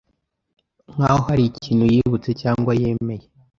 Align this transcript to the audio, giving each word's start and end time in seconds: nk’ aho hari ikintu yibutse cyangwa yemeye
nk’ 0.93 0.99
aho 1.07 1.19
hari 1.27 1.43
ikintu 1.51 1.85
yibutse 1.93 2.29
cyangwa 2.41 2.71
yemeye 2.81 3.25